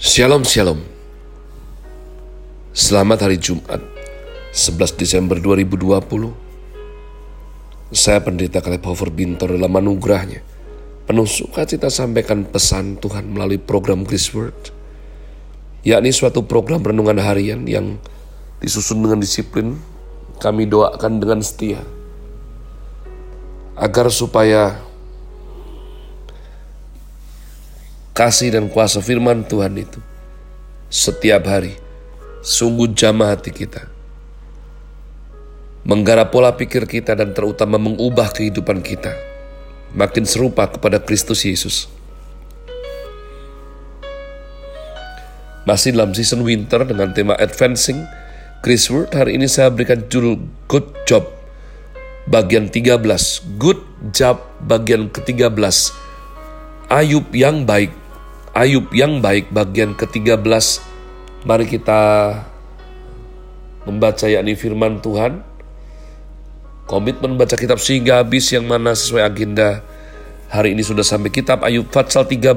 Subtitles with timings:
[0.00, 0.80] Shalom Shalom.
[2.72, 3.84] Selamat hari Jumat
[4.48, 5.92] 11 Desember 2020
[7.92, 10.40] Saya pendeta Caleb Hofer Bintor dalam anugerahnya.
[11.04, 14.72] Penuh sukacita sampaikan pesan Tuhan melalui program Grace Word
[15.84, 18.00] yakni suatu program renungan harian yang
[18.64, 19.76] disusun dengan disiplin.
[20.40, 21.84] Kami doakan dengan setia
[23.76, 24.80] agar supaya
[28.20, 29.96] kasih dan kuasa firman Tuhan itu
[30.92, 31.80] setiap hari
[32.44, 33.88] sungguh jamah hati kita.
[35.88, 39.16] Menggarap pola pikir kita dan terutama mengubah kehidupan kita
[39.96, 41.88] makin serupa kepada Kristus Yesus.
[45.64, 48.04] Masih dalam season winter dengan tema Advancing
[48.60, 51.24] Chris Word, hari ini saya berikan judul Good Job
[52.28, 53.00] bagian 13.
[53.56, 53.80] Good
[54.12, 55.48] Job bagian ke-13.
[56.92, 57.99] Ayub yang baik
[58.50, 60.42] Ayub yang baik bagian ke-13.
[61.46, 62.34] Mari kita
[63.86, 65.46] membaca yakni firman Tuhan.
[66.90, 69.86] Komitmen baca kitab sehingga habis yang mana sesuai agenda.
[70.50, 72.50] Hari ini sudah sampai kitab Ayub Fatsal 13.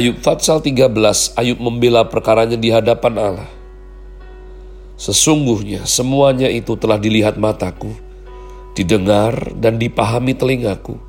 [0.00, 3.50] Ayub Fatsal 13, Ayub membela perkaranya di hadapan Allah.
[4.96, 7.92] Sesungguhnya semuanya itu telah dilihat mataku,
[8.72, 11.07] didengar dan dipahami telingaku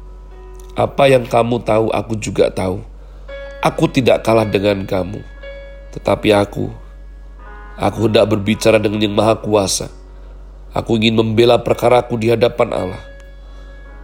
[0.80, 2.80] apa yang kamu tahu, aku juga tahu.
[3.60, 5.20] Aku tidak kalah dengan kamu,
[5.92, 6.72] tetapi aku,
[7.76, 9.92] aku hendak berbicara dengan yang Maha Kuasa.
[10.72, 13.04] Aku ingin membela perkaraku di hadapan Allah.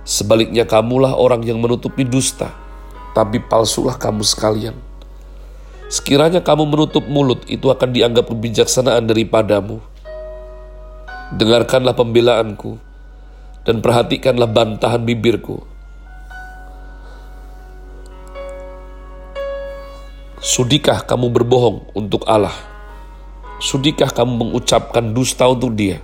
[0.03, 2.51] Sebaliknya, kamulah orang yang menutupi dusta,
[3.15, 4.75] tapi palsulah kamu sekalian.
[5.87, 9.79] Sekiranya kamu menutup mulut, itu akan dianggap kebijaksanaan daripadamu.
[11.39, 12.75] Dengarkanlah pembelaanku,
[13.63, 15.74] dan perhatikanlah bantahan bibirku
[20.45, 22.53] Sudikah kamu berbohong untuk Allah?
[23.57, 25.97] Sudikah kamu mengucapkan dusta untuk Dia?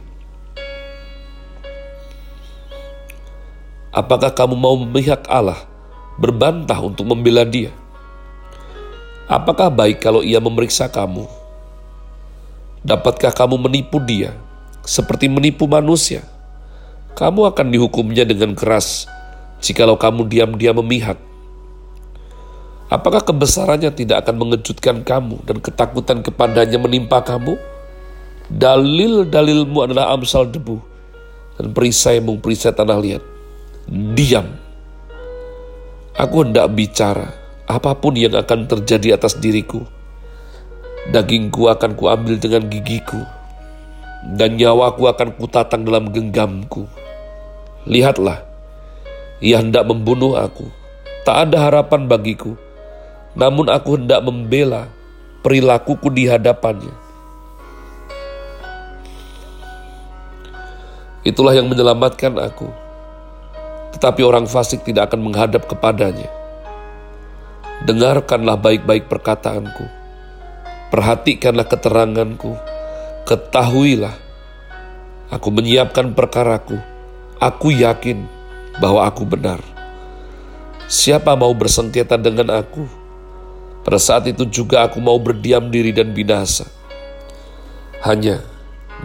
[3.93, 5.61] Apakah kamu mau memihak Allah,
[6.17, 7.69] berbantah untuk membela Dia?
[9.29, 11.29] Apakah baik kalau Ia memeriksa kamu?
[12.81, 14.33] Dapatkah kamu menipu Dia
[14.81, 16.25] seperti menipu manusia?
[17.13, 19.05] Kamu akan dihukumnya dengan keras
[19.61, 21.29] jikalau kamu diam-diam memihak
[22.91, 27.55] Apakah kebesarannya tidak akan mengejutkan kamu dan ketakutan kepadanya menimpa kamu?
[28.51, 30.75] Dalil-dalilmu adalah amsal debu
[31.55, 33.23] dan perisaimu perisai tanah liat.
[33.87, 34.43] Diam.
[36.19, 37.31] Aku hendak bicara
[37.63, 39.87] apa pun yang akan terjadi atas diriku.
[41.15, 43.23] Dagingku akan kuambil dengan gigiku
[44.35, 46.91] dan nyawaku akan kutatang dalam genggamku.
[47.87, 48.43] Lihatlah,
[49.39, 50.67] ia hendak membunuh aku.
[51.23, 52.59] Tak ada harapan bagiku
[53.31, 54.91] namun aku hendak membela
[55.41, 56.93] perilakuku di hadapannya.
[61.21, 62.65] Itulah yang menyelamatkan aku.
[63.93, 66.25] Tetapi orang fasik tidak akan menghadap kepadanya.
[67.85, 69.85] Dengarkanlah baik-baik perkataanku.
[70.89, 72.57] Perhatikanlah keteranganku.
[73.29, 74.17] Ketahuilah,
[75.29, 76.81] aku menyiapkan perkaraku.
[77.37, 78.25] Aku yakin
[78.81, 79.61] bahwa aku benar.
[80.89, 83.00] Siapa mau bersengketa dengan aku?
[83.91, 86.63] Pada saat itu juga aku mau berdiam diri dan binasa.
[88.07, 88.39] Hanya,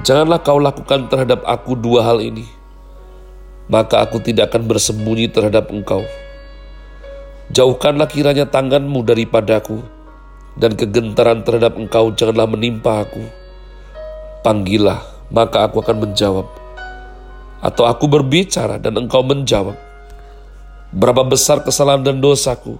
[0.06, 2.47] janganlah kau lakukan terhadap aku dua hal ini,
[3.66, 6.06] maka aku tidak akan bersembunyi terhadap engkau.
[7.50, 9.82] Jauhkanlah kiranya tanganmu daripadaku,
[10.54, 13.26] dan kegentaran terhadap engkau janganlah menimpa aku.
[14.47, 15.03] Panggillah,
[15.34, 16.47] maka aku akan menjawab.
[17.58, 19.74] Atau aku berbicara dan engkau menjawab.
[20.94, 22.78] Berapa besar kesalahan dan dosaku,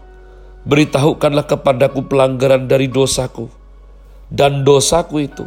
[0.67, 3.47] Beritahukanlah kepadaku pelanggaran dari dosaku.
[4.27, 5.47] Dan dosaku itu,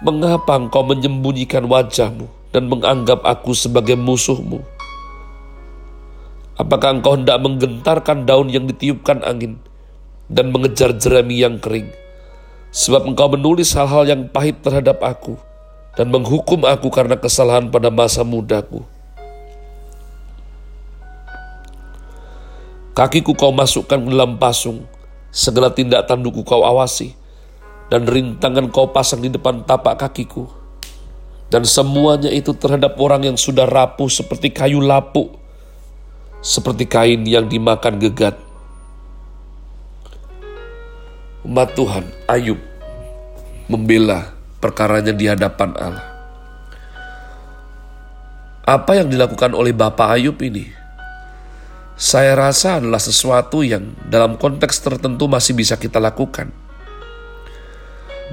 [0.00, 4.64] mengapa engkau menyembunyikan wajahmu dan menganggap aku sebagai musuhmu?
[6.56, 9.60] Apakah engkau hendak menggentarkan daun yang ditiupkan angin
[10.32, 11.92] dan mengejar jerami yang kering?
[12.72, 15.36] Sebab engkau menulis hal-hal yang pahit terhadap aku
[15.92, 18.80] dan menghukum aku karena kesalahan pada masa mudaku.
[22.94, 24.86] Kakiku kau masukkan ke dalam pasung,
[25.34, 27.18] segala tindak tandukku kau awasi,
[27.90, 30.46] dan rintangan kau pasang di depan tapak kakiku.
[31.50, 35.34] Dan semuanya itu terhadap orang yang sudah rapuh seperti kayu lapuk,
[36.38, 38.38] seperti kain yang dimakan gegat.
[41.42, 42.62] Umat Tuhan, Ayub
[43.66, 44.32] membela
[44.62, 46.06] perkaranya di hadapan Allah.
[48.64, 50.83] Apa yang dilakukan oleh Bapak Ayub ini?
[51.94, 56.50] Saya rasa adalah sesuatu yang dalam konteks tertentu masih bisa kita lakukan.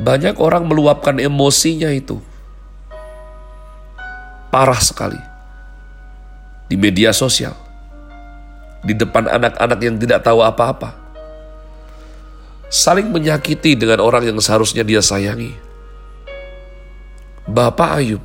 [0.01, 2.17] Banyak orang meluapkan emosinya itu.
[4.49, 5.19] Parah sekali.
[6.65, 7.53] Di media sosial.
[8.81, 10.97] Di depan anak-anak yang tidak tahu apa-apa.
[12.65, 15.53] Saling menyakiti dengan orang yang seharusnya dia sayangi.
[17.45, 18.23] Bapak Ayub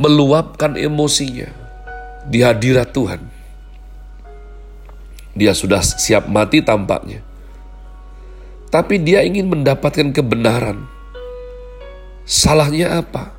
[0.00, 1.52] meluapkan emosinya
[2.24, 3.41] di hadirat Tuhan
[5.32, 7.24] dia sudah siap mati tampaknya.
[8.72, 10.88] Tapi dia ingin mendapatkan kebenaran.
[12.24, 13.36] Salahnya apa?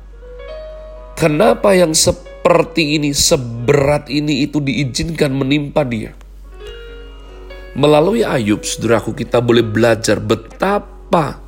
[1.18, 6.14] Kenapa yang seperti ini, seberat ini itu diizinkan menimpa dia?
[7.74, 11.42] Melalui Ayub, saudaraku kita boleh belajar betapa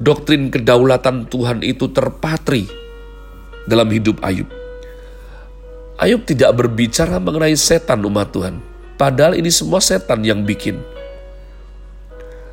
[0.00, 2.64] doktrin kedaulatan Tuhan itu terpatri
[3.68, 4.48] dalam hidup Ayub.
[6.00, 8.69] Ayub tidak berbicara mengenai setan umat Tuhan.
[9.00, 10.76] Padahal ini semua setan yang bikin.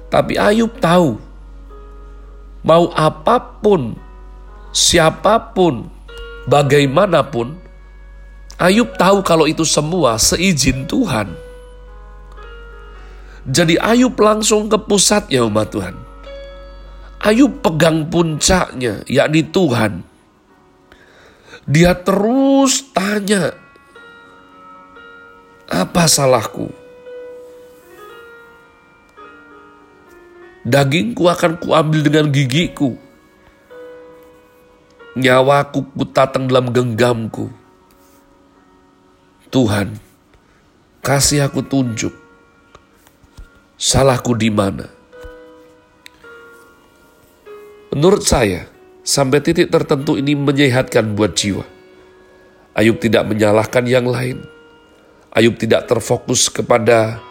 [0.07, 1.19] Tapi Ayub tahu,
[2.63, 3.99] mau apa pun,
[4.71, 5.91] siapa pun,
[6.47, 7.51] bagaimanapun,
[8.55, 11.35] Ayub tahu kalau itu semua seizin Tuhan.
[13.43, 15.95] Jadi Ayub langsung ke pusatnya umat Tuhan.
[17.27, 19.99] Ayub pegang puncaknya, yakni Tuhan.
[21.67, 23.51] Dia terus tanya,
[25.67, 26.71] apa salahku?
[30.63, 32.95] Dagingku akan kuambil dengan gigiku.
[35.15, 37.51] Nyawaku kutatang dalam genggamku.
[39.47, 39.95] Tuhan,
[41.03, 42.11] kasih aku tunjuk.
[43.79, 44.87] Salahku di mana?
[47.95, 48.67] Menurut saya,
[49.07, 51.63] sampai titik tertentu ini menyehatkan buat jiwa.
[52.75, 54.56] Ayub tidak menyalahkan yang lain
[55.37, 57.21] Ayub tidak terfokus kepada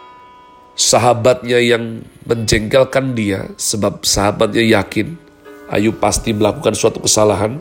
[0.79, 5.19] sahabatnya yang menjengkelkan dia sebab sahabatnya yakin
[5.67, 7.59] Ayub pasti melakukan suatu kesalahan.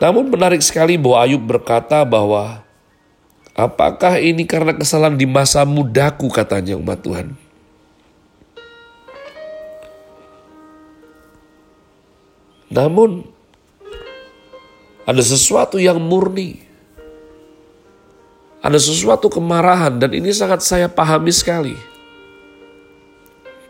[0.00, 2.64] Namun menarik sekali bahwa Ayub berkata bahwa
[3.52, 7.36] apakah ini karena kesalahan di masa mudaku katanya umat Tuhan.
[12.72, 13.28] Namun
[15.04, 16.69] ada sesuatu yang murni
[18.70, 21.74] ada sesuatu kemarahan dan ini sangat saya pahami sekali.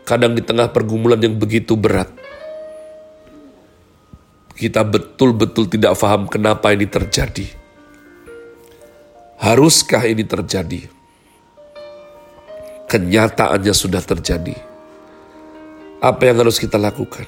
[0.05, 2.13] Kadang di tengah pergumulan yang begitu berat,
[4.53, 7.49] kita betul-betul tidak paham kenapa ini terjadi.
[9.41, 10.85] Haruskah ini terjadi?
[12.85, 14.53] Kenyataannya sudah terjadi.
[15.97, 17.25] Apa yang harus kita lakukan?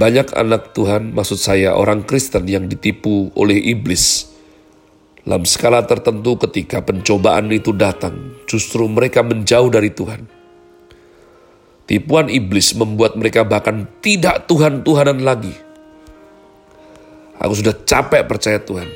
[0.00, 4.35] Banyak anak Tuhan, maksud saya orang Kristen yang ditipu oleh iblis,
[5.26, 10.22] dalam skala tertentu ketika pencobaan itu datang, justru mereka menjauh dari Tuhan.
[11.90, 15.50] Tipuan iblis membuat mereka bahkan tidak Tuhan-Tuhanan lagi.
[17.42, 18.86] Aku sudah capek percaya Tuhan.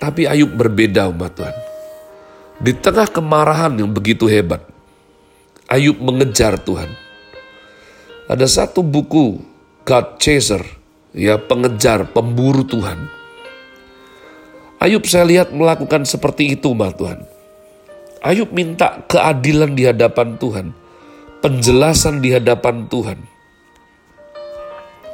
[0.00, 1.56] Tapi Ayub berbeda umat Tuhan.
[2.64, 4.64] Di tengah kemarahan yang begitu hebat,
[5.68, 6.88] Ayub mengejar Tuhan.
[8.32, 9.44] Ada satu buku,
[9.84, 10.64] God Chaser,
[11.12, 13.21] ya pengejar, pemburu Tuhan
[14.82, 17.22] Ayub saya lihat melakukan seperti itu, mah Tuhan.
[18.18, 20.74] Ayub minta keadilan di hadapan Tuhan,
[21.38, 23.18] penjelasan di hadapan Tuhan.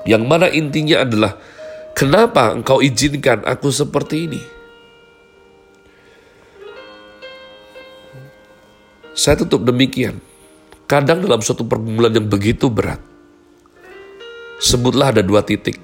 [0.09, 1.37] Yang mana intinya adalah,
[1.93, 4.41] kenapa engkau izinkan aku seperti ini?
[9.13, 10.17] Saya tutup demikian.
[10.89, 13.05] Kadang dalam suatu pergumulan yang begitu berat,
[14.65, 15.77] sebutlah ada dua titik.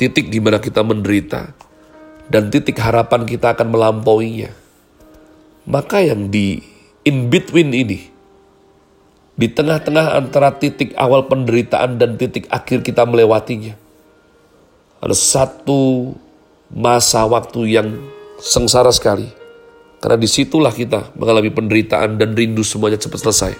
[0.00, 1.52] Titik di mana kita menderita,
[2.32, 4.56] dan titik harapan kita akan melampauinya.
[5.68, 6.64] Maka yang di
[7.04, 8.08] in between ini,
[9.36, 13.76] di tengah-tengah antara titik awal penderitaan dan titik akhir kita melewatinya,
[15.04, 16.16] ada satu
[16.72, 17.88] masa waktu yang
[18.40, 19.28] sengsara sekali.
[20.02, 23.54] Karena di situlah kita mengalami penderitaan dan rindu semuanya cepat selesai.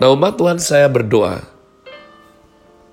[0.00, 1.44] Nah umat Tuhan saya berdoa,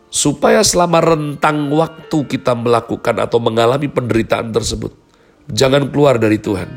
[0.07, 4.95] supaya selama rentang waktu kita melakukan atau mengalami penderitaan tersebut,
[5.51, 6.69] jangan keluar dari Tuhan.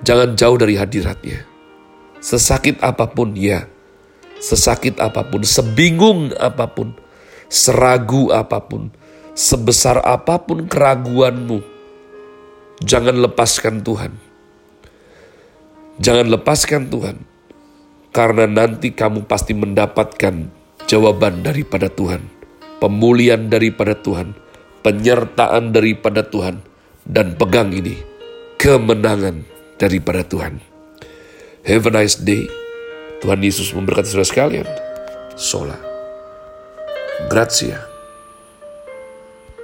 [0.00, 1.44] Jangan jauh dari hadiratnya.
[2.24, 3.68] Sesakit apa pun, ya.
[4.40, 6.96] Sesakit apa pun, sebingung apa pun,
[7.52, 8.88] seragu apa pun,
[9.36, 11.60] sebesar apa pun keraguanmu,
[12.80, 14.12] jangan lepaskan Tuhan.
[16.00, 17.28] Jangan lepaskan Tuhan,
[18.08, 20.48] karena nanti kamu pasti mendapatkan
[20.90, 22.26] jawaban daripada Tuhan,
[22.82, 24.34] pemulihan daripada Tuhan,
[24.82, 26.66] penyertaan daripada Tuhan,
[27.06, 27.94] dan pegang ini,
[28.58, 29.46] kemenangan
[29.78, 30.58] daripada Tuhan.
[31.62, 32.50] Have a nice day.
[33.22, 34.68] Tuhan Yesus memberkati saudara sekalian.
[35.38, 35.78] Sola.
[37.28, 37.89] Grazie.